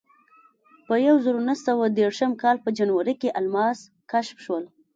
[0.87, 3.79] په یوه زرو نهه سوه دېرشم کال په جنورۍ کې الماس
[4.11, 4.63] کشف شول.